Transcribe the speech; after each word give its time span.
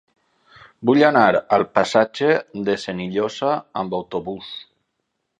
Vull 0.89 0.99
anar 1.09 1.25
al 1.57 1.65
passatge 1.77 2.29
de 2.69 2.77
Senillosa 2.85 3.51
amb 3.83 3.93
autobús. 3.99 4.49